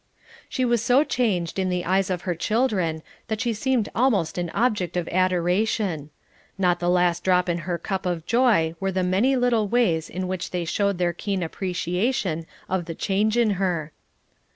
[0.49, 4.49] She was so changed in the eyes of her children that she seemed almost an
[4.49, 6.09] object of adoration.
[6.57, 10.27] Not the last drop in her cup of joy were the many little ways in
[10.27, 13.91] which they showed their keen appreciation of the change in her.